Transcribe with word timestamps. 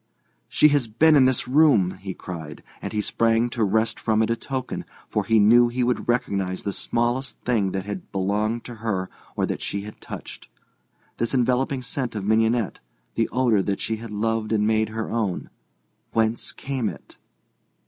"She 0.49 0.69
has 0.69 0.87
been 0.87 1.15
in 1.15 1.25
this 1.25 1.47
room," 1.47 1.99
he 2.01 2.15
cried, 2.15 2.63
and 2.81 2.91
he 2.91 3.01
sprang 3.01 3.51
to 3.51 3.63
wrest 3.63 3.99
from 3.99 4.23
it 4.23 4.31
a 4.31 4.35
token, 4.35 4.83
for 5.07 5.25
he 5.25 5.37
knew 5.37 5.67
he 5.67 5.83
would 5.83 6.09
recognize 6.09 6.63
the 6.63 6.73
smallest 6.73 7.39
thing 7.41 7.71
that 7.73 7.85
had 7.85 8.11
belonged 8.11 8.63
to 8.63 8.75
her 8.81 9.11
or 9.35 9.45
that 9.45 9.61
she 9.61 9.81
had 9.81 10.01
touched. 10.01 10.47
This 11.17 11.35
enveloping 11.35 11.83
scent 11.83 12.15
of 12.15 12.25
mignonette, 12.25 12.79
the 13.13 13.29
odour 13.31 13.61
that 13.61 13.79
she 13.79 13.97
had 13.97 14.09
loved 14.09 14.51
and 14.51 14.65
made 14.65 14.89
her 14.89 15.07
own—whence 15.11 16.51
came 16.51 16.89
it? 16.89 17.17